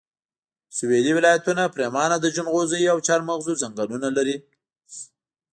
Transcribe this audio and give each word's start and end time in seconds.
سويلي 0.77 1.11
ولایتونه 1.17 1.63
پرېمانه 1.75 2.15
د 2.19 2.25
جنغوزیو 2.35 2.91
او 2.93 2.97
چارمغزو 3.07 3.59
ځنګلونه 3.61 4.07
لري 4.17 4.35